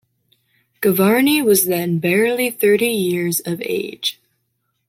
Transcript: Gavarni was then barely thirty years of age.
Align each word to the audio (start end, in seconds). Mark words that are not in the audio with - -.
Gavarni 0.81 1.45
was 1.45 1.65
then 1.65 1.99
barely 1.99 2.49
thirty 2.49 2.87
years 2.87 3.39
of 3.41 3.61
age. 3.63 4.19